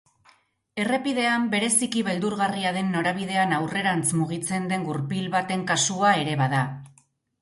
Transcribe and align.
Errepidean 0.83 1.43
bereziki 1.51 2.01
beldurgarria 2.07 2.71
den 2.77 2.89
norabidean 2.95 3.53
aurrerantz 3.59 4.09
mugitzen 4.23 4.69
den 4.73 4.89
gurpil 4.89 5.29
baten 5.37 5.67
kasua 5.73 6.19
ere 6.23 6.39
bada. 6.45 6.65